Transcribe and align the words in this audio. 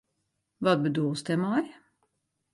Wat 0.63 0.79
bedoelst 0.83 1.25
dêrmei? 1.27 1.65